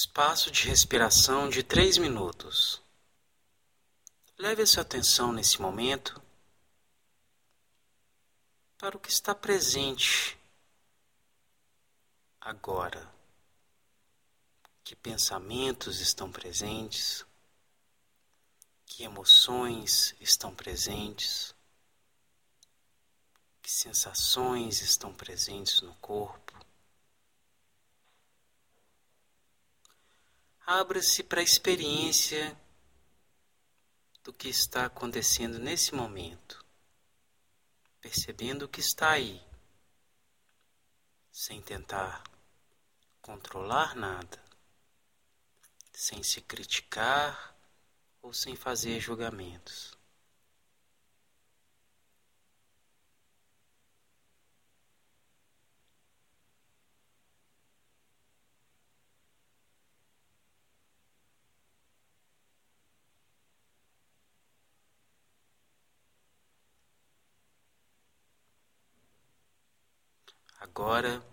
[0.00, 2.80] Espaço de respiração de três minutos.
[4.38, 6.22] Leve a sua atenção nesse momento
[8.78, 10.38] para o que está presente
[12.40, 13.12] agora.
[14.84, 17.26] Que pensamentos estão presentes?
[18.86, 21.52] Que emoções estão presentes?
[23.60, 26.57] Que sensações estão presentes no corpo?
[30.70, 32.54] Abra-se para a experiência
[34.22, 36.62] do que está acontecendo nesse momento,
[38.02, 39.42] percebendo o que está aí,
[41.32, 42.22] sem tentar
[43.22, 44.38] controlar nada,
[45.90, 47.56] sem se criticar
[48.20, 49.97] ou sem fazer julgamentos.
[70.70, 71.24] Agora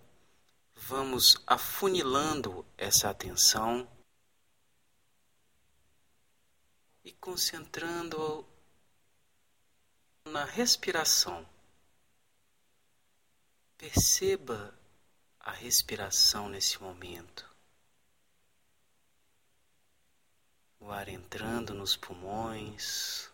[0.76, 3.88] vamos afunilando essa atenção
[7.04, 8.48] e concentrando
[10.26, 11.48] na respiração.
[13.78, 14.74] Perceba
[15.40, 17.48] a respiração nesse momento.
[20.80, 23.30] O ar entrando nos pulmões.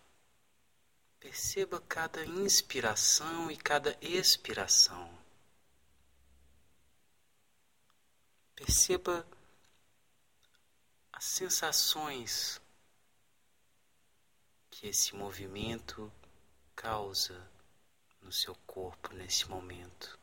[1.20, 5.21] Perceba cada inspiração e cada expiração.
[8.64, 9.26] Perceba
[11.12, 12.62] as sensações
[14.70, 16.14] que esse movimento
[16.76, 17.50] causa
[18.22, 20.21] no seu corpo nesse momento.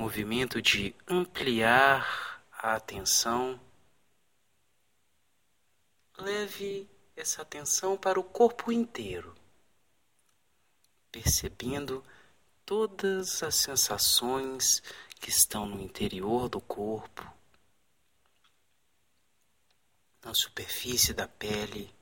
[0.00, 3.60] Movimento de ampliar a atenção,
[6.16, 9.34] leve essa atenção para o corpo inteiro,
[11.12, 12.02] percebendo
[12.64, 14.82] todas as sensações
[15.20, 17.30] que estão no interior do corpo,
[20.24, 21.94] na superfície da pele,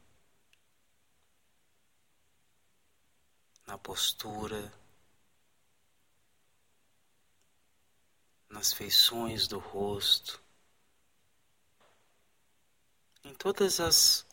[3.67, 4.73] na postura.
[8.59, 10.43] Nas feições do rosto,
[13.23, 14.27] em todas as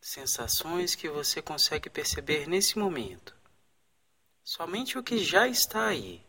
[0.00, 3.36] sensações que você consegue perceber nesse momento.
[4.44, 6.24] Somente o que já está aí.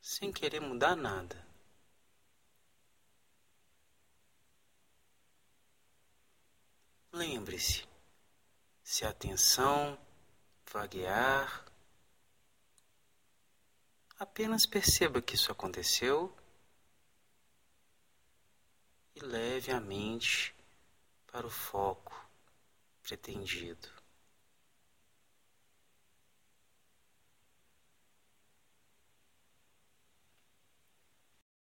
[0.00, 1.46] Sem querer mudar nada.
[7.12, 7.86] Lembre-se,
[8.82, 9.98] se a atenção
[10.72, 11.66] vaguear,
[14.18, 16.34] Apenas perceba que isso aconteceu
[19.14, 20.54] e leve a mente
[21.26, 22.14] para o foco
[23.02, 23.95] pretendido.